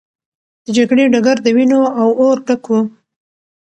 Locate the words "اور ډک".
2.21-2.63